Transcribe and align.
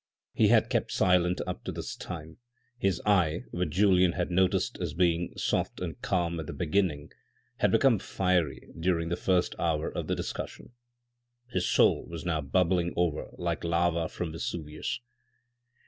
He 0.33 0.47
had 0.47 0.71
kept 0.71 0.91
silent 0.91 1.41
up 1.45 1.63
to 1.65 1.71
this 1.71 1.95
time; 1.95 2.37
his 2.75 2.99
eye, 3.05 3.43
which 3.51 3.69
Julien 3.69 4.13
had 4.13 4.31
noticed 4.31 4.79
as 4.79 4.95
being 4.95 5.31
soft 5.37 5.79
and 5.79 6.01
calm 6.01 6.39
at 6.39 6.47
the 6.47 6.53
beginniug, 6.53 7.11
had 7.57 7.69
become 7.71 7.99
fiery 7.99 8.69
during 8.79 9.09
the 9.09 9.15
first 9.15 9.53
hour 9.59 9.91
of 9.95 10.07
the 10.07 10.15
discussion. 10.15 10.71
His 11.51 11.69
soul 11.69 12.07
was 12.07 12.25
now 12.25 12.41
bubbling 12.41 12.93
over 12.95 13.27
like 13.37 13.63
lava 13.63 14.09
from 14.09 14.31
Vesuvius. 14.31 15.01